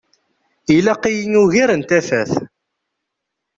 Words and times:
Ilaq-iyi 0.75 1.35
ugar 1.43 1.69
n 1.75 1.81
tafat. 1.89 2.31